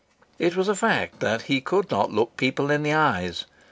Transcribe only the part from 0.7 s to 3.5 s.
fact that he could not look people in the eyes.